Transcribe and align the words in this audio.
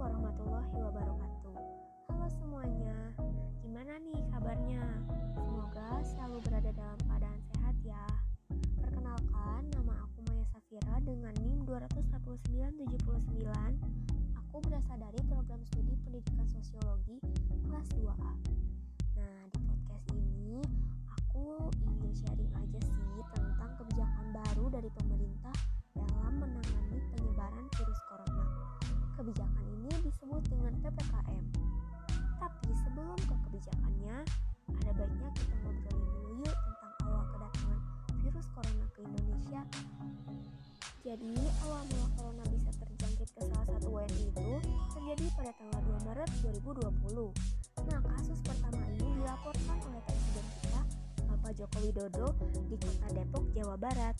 warahmatullahi 0.00 0.80
wabarakatuh. 0.80 1.52
Halo 2.08 2.28
semuanya, 2.32 3.12
gimana 3.60 4.00
nih 4.00 4.24
kabarnya? 4.32 4.80
Semoga 5.36 6.00
selalu 6.00 6.40
berada 6.48 6.72
dalam 6.72 6.96
keadaan 7.04 7.40
sehat 7.52 7.76
ya. 7.84 8.08
Perkenalkan, 8.80 9.68
nama 9.76 9.92
aku 10.08 10.24
Maya 10.24 10.48
Safira 10.48 11.04
dengan 11.04 11.36
NIM 11.44 11.68
24979. 11.68 13.12
Aku 14.40 14.56
berasal 14.64 14.96
dari 14.96 15.20
program 15.28 15.60
studi 15.68 15.92
pendidikan 16.00 16.48
sosiologi 16.48 17.20
kelas 17.68 17.92
2A. 18.00 18.32
Nah, 19.20 19.40
di 19.52 19.58
podcast 19.68 20.08
ini 20.16 20.64
aku 21.12 21.68
ingin 21.84 22.12
sharing 22.16 22.48
aja 22.56 22.80
sih 22.88 23.20
tentang 23.36 23.76
kebijakan 23.76 24.32
baru 24.32 24.64
dari 24.72 24.88
pemerintah 24.96 25.52
dalam 25.92 26.40
menangani 26.40 27.04
penyebaran 27.12 27.68
virus 27.76 28.00
corona. 28.08 28.48
Kebijakan 29.20 29.69
Jadi, 41.10 41.34
awal 41.66 41.82
mula 41.90 42.06
corona 42.14 42.44
bisa 42.54 42.70
terjangkit 42.70 43.34
ke 43.34 43.42
salah 43.42 43.66
satu 43.66 43.98
WNI 43.98 44.30
itu 44.30 44.50
terjadi 44.94 45.26
pada 45.34 45.50
tanggal 45.58 45.82
2 45.98 46.06
Maret 46.06 46.30
2020. 46.38 47.34
Nah, 47.90 47.98
kasus 48.14 48.38
pertama 48.46 48.78
ini 48.94 49.18
dilaporkan 49.18 49.78
oleh 49.90 50.02
Presiden 50.06 50.46
kita, 50.62 50.80
Bapak 51.26 51.52
Joko 51.58 51.78
Widodo, 51.82 52.30
di 52.70 52.78
kota 52.78 53.10
Depok, 53.10 53.42
Jawa 53.50 53.74
Barat. 53.74 54.14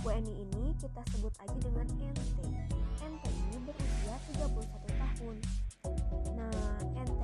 WNI 0.00 0.32
ini 0.48 0.72
kita 0.80 1.04
sebut 1.12 1.32
aja 1.44 1.58
dengan 1.60 1.84
NT. 2.00 2.36
NT 3.04 3.24
ini 3.28 3.56
berusia 3.68 4.14
31 4.32 4.64
tahun. 4.88 5.36
Nah, 6.40 6.88
NT 7.04 7.17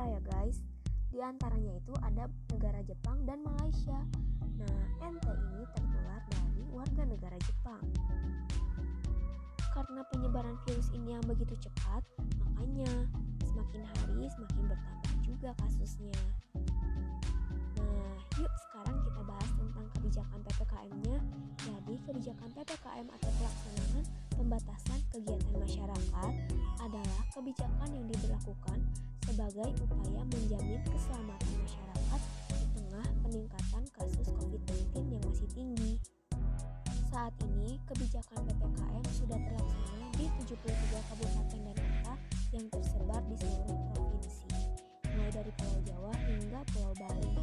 negara 0.00 0.16
ya 0.16 0.20
guys. 0.32 0.56
Di 1.12 1.20
antaranya 1.20 1.76
itu 1.76 1.92
ada 2.00 2.24
negara 2.48 2.80
Jepang 2.88 3.20
dan 3.28 3.44
Malaysia. 3.44 4.00
Nah, 4.56 4.80
NT 5.04 5.26
ini 5.28 5.60
tertular 5.76 6.24
dari 6.32 6.64
warga 6.72 7.04
negara 7.04 7.36
Jepang. 7.44 7.84
Karena 9.76 10.00
penyebaran 10.08 10.56
virus 10.64 10.88
ini 10.96 11.12
yang 11.12 11.24
begitu 11.28 11.52
cepat, 11.60 12.00
makanya 12.40 12.88
semakin 13.44 13.84
hari 13.84 14.24
semakin 14.32 14.64
bertambah 14.72 15.14
juga 15.20 15.50
kasusnya. 15.60 16.20
Nah, 17.76 18.16
yuk 18.40 18.52
sekarang 18.56 18.96
kita 19.04 19.20
bahas 19.28 19.50
tentang 19.52 19.86
kebijakan 20.00 20.40
PPKM-nya. 20.48 21.18
Jadi, 21.60 21.94
kebijakan 22.08 22.48
PPKM 22.56 23.06
atau 23.20 23.30
pelaksanaan 23.36 24.04
pembatasan 24.40 24.96
kegiatan 25.12 25.52
masyarakat 25.60 26.32
adalah 26.80 27.22
kebijakan 27.36 27.92
yang 27.92 28.06
diberlakukan 28.08 28.78
sebagai 29.28 29.68
upaya 29.84 30.24
menjamin 30.32 30.80
keselamatan 30.88 31.52
masyarakat 31.60 32.20
di 32.48 32.66
tengah 32.72 33.06
peningkatan 33.20 33.82
kasus 33.92 34.24
COVID-19 34.32 35.12
yang 35.12 35.22
masih 35.28 35.48
tinggi. 35.52 35.92
Saat 37.12 37.36
ini, 37.44 37.76
kebijakan 37.84 38.40
PPKM 38.48 39.04
sudah 39.12 39.36
terlaksana 39.36 40.08
di 40.16 40.24
73 40.48 41.08
kabupaten 41.12 41.60
dan 41.60 41.76
kota 41.76 42.14
yang 42.56 42.66
tersebar 42.72 43.20
di 43.28 43.36
seluruh 43.36 43.80
provinsi, 43.92 44.48
mulai 45.04 45.30
dari 45.36 45.52
Pulau 45.52 45.80
Jawa 45.84 46.14
hingga 46.16 46.60
Pulau 46.72 46.94
Bali. 46.96 47.39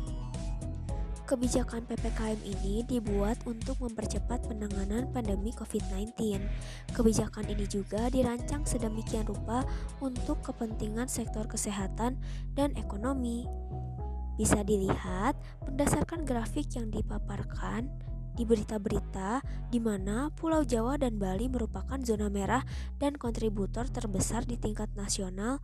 Kebijakan 1.27 1.83
PPKM 1.91 2.39
ini 2.39 2.87
dibuat 2.87 3.35
untuk 3.43 3.83
mempercepat 3.83 4.47
penanganan 4.47 5.11
pandemi 5.11 5.51
COVID-19. 5.51 6.15
Kebijakan 6.95 7.51
ini 7.51 7.67
juga 7.67 8.07
dirancang 8.07 8.63
sedemikian 8.63 9.27
rupa 9.27 9.67
untuk 9.99 10.39
kepentingan 10.39 11.11
sektor 11.11 11.43
kesehatan 11.43 12.15
dan 12.55 12.71
ekonomi. 12.79 13.43
Bisa 14.39 14.63
dilihat 14.63 15.35
berdasarkan 15.67 16.23
grafik 16.23 16.71
yang 16.79 16.87
dipaparkan 16.95 17.91
di 18.39 18.47
berita-berita 18.47 19.43
di 19.67 19.83
mana 19.83 20.31
Pulau 20.31 20.63
Jawa 20.63 20.95
dan 20.95 21.19
Bali 21.19 21.51
merupakan 21.51 21.99
zona 22.07 22.31
merah 22.31 22.63
dan 23.03 23.19
kontributor 23.19 23.83
terbesar 23.91 24.47
di 24.47 24.55
tingkat 24.55 24.87
nasional 24.95 25.59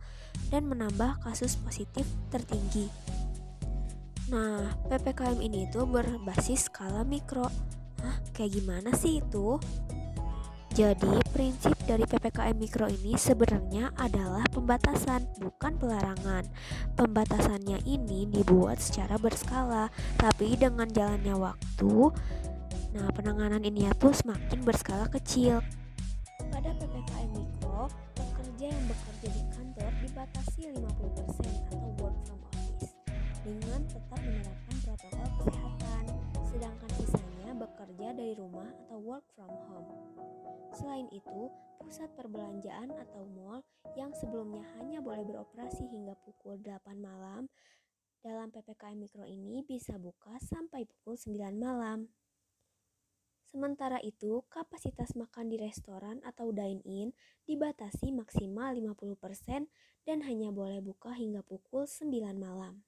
dan 0.52 0.68
menambah 0.68 1.24
kasus 1.24 1.56
positif 1.56 2.04
tertinggi. 2.28 2.92
Nah, 4.32 4.72
PPKM 4.88 5.36
ini 5.44 5.68
itu 5.68 5.84
berbasis 5.84 6.72
skala 6.72 7.04
mikro. 7.04 7.44
Hah, 8.00 8.16
kayak 8.32 8.56
gimana 8.56 8.96
sih 8.96 9.20
itu? 9.20 9.60
Jadi, 10.74 11.22
prinsip 11.30 11.76
dari 11.86 12.02
PPKM 12.02 12.56
mikro 12.56 12.90
ini 12.90 13.14
sebenarnya 13.14 13.94
adalah 13.94 14.42
pembatasan, 14.50 15.22
bukan 15.38 15.78
pelarangan. 15.78 16.42
Pembatasannya 16.98 17.84
ini 17.86 18.26
dibuat 18.26 18.82
secara 18.82 19.14
berskala, 19.20 19.92
tapi 20.18 20.58
dengan 20.58 20.90
jalannya 20.90 21.36
waktu, 21.38 22.10
nah 22.90 23.06
penanganan 23.14 23.62
ini 23.62 23.86
tuh 24.02 24.10
semakin 24.10 24.66
berskala 24.66 25.06
kecil. 25.12 25.62
Pada 26.50 26.74
PPKM 26.74 27.30
mikro, 27.30 27.86
pekerja 28.18 28.66
yang 28.66 28.84
bekerja 28.90 29.28
di 29.30 29.42
kantor 29.54 29.90
dibatasi 30.02 30.74
50% 30.74 31.70
atau 31.70 31.78
dengan 33.44 33.84
tetap 33.84 34.16
menerapkan 34.24 34.76
protokol 34.88 35.28
kesehatan, 35.44 36.04
sedangkan 36.48 36.90
sisanya 36.96 37.52
bekerja 37.52 38.16
dari 38.16 38.32
rumah 38.40 38.72
atau 38.88 38.96
work 39.04 39.20
from 39.36 39.52
home. 39.68 39.92
Selain 40.72 41.04
itu, 41.12 41.52
pusat 41.76 42.08
perbelanjaan 42.16 42.88
atau 42.96 43.28
mall 43.28 43.60
yang 44.00 44.16
sebelumnya 44.16 44.64
hanya 44.80 45.04
boleh 45.04 45.28
beroperasi 45.28 45.84
hingga 45.92 46.16
pukul 46.24 46.56
8 46.56 46.96
malam, 46.96 47.52
dalam 48.24 48.48
PPKM 48.48 48.96
Mikro 48.96 49.28
ini 49.28 49.60
bisa 49.60 50.00
buka 50.00 50.40
sampai 50.40 50.88
pukul 50.88 51.20
9 51.20 51.36
malam. 51.60 52.08
Sementara 53.44 54.00
itu, 54.00 54.40
kapasitas 54.48 55.12
makan 55.20 55.52
di 55.52 55.60
restoran 55.60 56.24
atau 56.24 56.48
dine-in 56.48 57.12
dibatasi 57.44 58.08
maksimal 58.08 58.72
50% 58.72 59.68
dan 60.08 60.24
hanya 60.24 60.48
boleh 60.48 60.80
buka 60.80 61.12
hingga 61.12 61.44
pukul 61.44 61.84
9 61.84 62.08
malam 62.40 62.80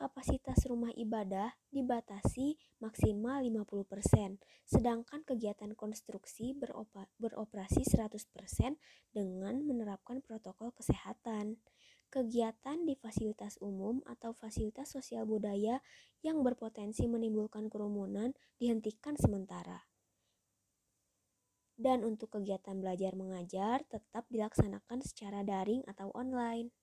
kapasitas 0.00 0.64
rumah 0.64 0.88
ibadah 0.96 1.52
dibatasi 1.68 2.56
maksimal 2.80 3.44
50%, 3.44 4.40
sedangkan 4.64 5.20
kegiatan 5.28 5.76
konstruksi 5.76 6.56
beroperasi 7.20 7.84
100% 7.84 8.80
dengan 9.12 9.60
menerapkan 9.60 10.24
protokol 10.24 10.72
kesehatan. 10.72 11.60
Kegiatan 12.08 12.88
di 12.88 12.96
fasilitas 12.96 13.60
umum 13.60 14.00
atau 14.08 14.32
fasilitas 14.34 14.90
sosial 14.90 15.28
budaya 15.28 15.78
yang 16.24 16.40
berpotensi 16.40 17.06
menimbulkan 17.06 17.68
kerumunan 17.70 18.32
dihentikan 18.58 19.14
sementara. 19.14 19.84
Dan 21.80 22.02
untuk 22.02 22.34
kegiatan 22.34 22.76
belajar 22.76 23.14
mengajar 23.16 23.86
tetap 23.86 24.26
dilaksanakan 24.32 25.00
secara 25.00 25.46
daring 25.46 25.80
atau 25.86 26.10
online. 26.16 26.74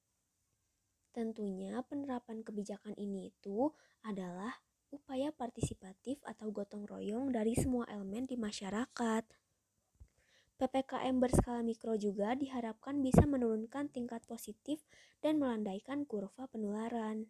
Tentunya 1.17 1.81
penerapan 1.81 2.45
kebijakan 2.45 2.93
ini 2.93 3.33
itu 3.33 3.73
adalah 4.05 4.53
upaya 4.93 5.33
partisipatif 5.33 6.21
atau 6.21 6.53
gotong 6.53 6.85
royong 6.85 7.33
dari 7.33 7.57
semua 7.57 7.89
elemen 7.89 8.29
di 8.29 8.37
masyarakat. 8.37 9.25
PPKM 10.61 11.17
berskala 11.17 11.65
mikro 11.65 11.97
juga 11.97 12.37
diharapkan 12.37 13.01
bisa 13.01 13.25
menurunkan 13.25 13.89
tingkat 13.89 14.21
positif 14.29 14.85
dan 15.17 15.41
melandaikan 15.41 16.05
kurva 16.05 16.45
penularan. 16.53 17.25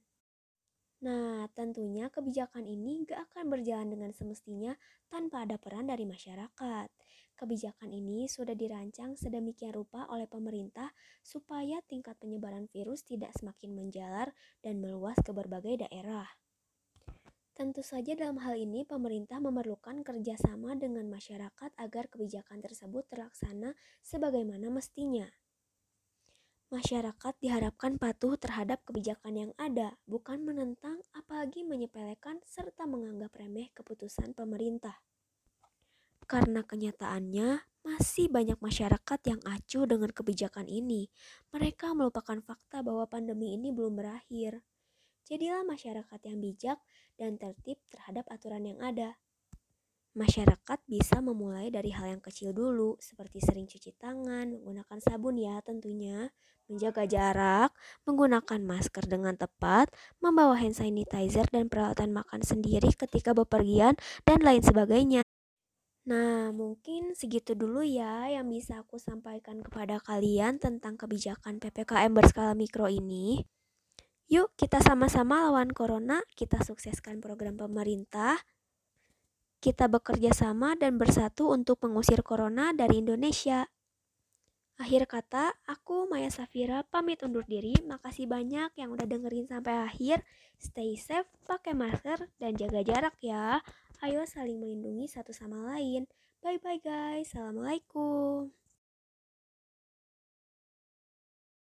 Nah, 0.97 1.46
tentunya 1.53 2.10
kebijakan 2.10 2.66
ini 2.66 3.06
gak 3.06 3.30
akan 3.30 3.54
berjalan 3.54 3.94
dengan 3.94 4.10
semestinya 4.18 4.74
tanpa 5.13 5.45
ada 5.45 5.62
peran 5.62 5.86
dari 5.86 6.10
masyarakat. 6.10 6.89
Kebijakan 7.38 7.94
ini 7.94 8.25
sudah 8.25 8.57
dirancang 8.57 9.13
sedemikian 9.13 9.77
rupa 9.77 10.10
oleh 10.10 10.25
pemerintah 10.25 10.89
supaya 11.21 11.86
tingkat 11.86 12.18
penyebaran 12.18 12.66
virus 12.74 13.06
tidak 13.06 13.30
semakin 13.38 13.77
menjalar 13.77 14.33
dan 14.66 14.81
meluas 14.81 15.21
ke 15.21 15.30
berbagai 15.30 15.86
daerah. 15.86 16.25
Tentu 17.54 17.86
saja 17.86 18.18
dalam 18.18 18.42
hal 18.42 18.57
ini 18.57 18.81
pemerintah 18.81 19.38
memerlukan 19.38 20.01
kerjasama 20.01 20.77
dengan 20.77 21.06
masyarakat 21.13 21.74
agar 21.77 22.10
kebijakan 22.10 22.62
tersebut 22.62 23.06
terlaksana 23.06 23.77
sebagaimana 24.01 24.74
mestinya. 24.74 25.30
Masyarakat 26.68 27.34
diharapkan 27.40 27.96
patuh 27.96 28.36
terhadap 28.36 28.84
kebijakan 28.84 29.40
yang 29.40 29.52
ada, 29.56 29.96
bukan 30.04 30.44
menentang 30.44 31.00
apalagi 31.16 31.64
menyepelekan 31.64 32.44
serta 32.44 32.84
menganggap 32.84 33.31
remeh 33.40 33.72
keputusan 33.72 34.36
pemerintah. 34.36 35.00
Karena 36.28 36.68
kenyataannya, 36.68 37.64
masih 37.88 38.28
banyak 38.28 38.60
masyarakat 38.60 39.19
yang 39.31 39.40
acuh 39.48 39.88
dengan 39.88 40.12
kebijakan 40.12 40.68
ini. 40.68 41.08
Mereka 41.56 41.96
melupakan 41.96 42.36
fakta 42.44 42.84
bahwa 42.84 43.08
pandemi 43.08 43.56
ini 43.56 43.72
belum 43.72 43.96
berakhir. 43.96 44.60
Jadilah 45.24 45.64
masyarakat 45.64 46.19
yang 46.28 46.44
bijak 46.44 46.80
dan 47.16 47.40
tertib 47.40 47.80
terhadap 47.88 48.28
aturan 48.28 48.68
yang 48.68 48.84
ada. 48.84 49.16
Masyarakat 50.18 50.81
bisa 50.90 51.22
memulai 51.22 51.69
dari 51.69 51.94
hal 51.94 52.18
yang 52.18 52.24
kecil 52.25 52.50
dulu, 52.50 52.98
seperti 52.98 53.38
sering 53.38 53.69
cuci 53.69 53.94
tangan, 54.02 54.50
menggunakan 54.50 54.98
sabun 54.98 55.38
ya 55.38 55.62
tentunya, 55.62 56.34
menjaga 56.66 57.06
jarak, 57.06 57.69
menggunakan 58.10 58.58
masker 58.66 59.06
dengan 59.06 59.38
tepat, 59.38 59.94
membawa 60.18 60.58
hand 60.58 60.74
sanitizer 60.74 61.46
dan 61.54 61.69
peralatan 61.69 62.18
makan 62.18 62.42
sendiri 62.42 62.90
ketika 62.98 63.38
bepergian, 63.38 63.94
dan 64.25 64.42
lain 64.42 64.66
sebagainya. 64.66 65.22
Nah, 66.10 66.50
mungkin 66.50 67.14
segitu 67.14 67.54
dulu 67.54 67.86
ya 67.86 68.25
yang 68.34 68.50
bisa 68.50 68.81
aku 68.81 68.98
sampaikan 68.98 69.62
kepada 69.62 70.02
kalian 70.02 70.58
tentang 70.58 70.98
kebijakan 70.98 71.62
PPKM 71.62 72.10
berskala 72.18 72.58
mikro 72.58 72.90
ini. 72.90 73.46
Yuk, 74.34 74.50
kita 74.58 74.81
sama-sama 74.81 75.46
lawan 75.46 75.69
corona, 75.72 76.25
kita 76.34 76.60
sukseskan 76.66 77.22
program 77.22 77.54
pemerintah, 77.56 78.42
kita 79.68 79.92
bekerja 79.92 80.31
sama 80.31 80.80
dan 80.80 80.96
bersatu 80.96 81.52
untuk 81.52 81.84
mengusir 81.84 82.24
corona 82.24 82.72
dari 82.72 83.04
Indonesia. 83.04 83.68
Akhir 84.80 85.12
kata, 85.12 85.60
aku 85.68 86.08
Maya 86.08 86.31
Safira 86.31 86.88
pamit 86.88 87.19
undur 87.19 87.44
diri. 87.44 87.75
Makasih 87.84 88.31
banyak 88.31 88.72
yang 88.80 88.96
udah 88.96 89.04
dengerin 89.04 89.44
sampai 89.52 89.84
akhir. 89.84 90.24
Stay 90.56 90.96
safe, 90.96 91.28
pakai 91.44 91.75
masker, 91.75 92.31
dan 92.40 92.56
jaga 92.56 92.80
jarak 92.80 93.19
ya. 93.19 93.60
Ayo 94.00 94.24
saling 94.24 94.56
melindungi 94.56 95.12
satu 95.12 95.36
sama 95.36 95.75
lain. 95.75 96.08
Bye-bye 96.40 96.80
guys. 96.80 97.36
Assalamualaikum. 97.36 98.67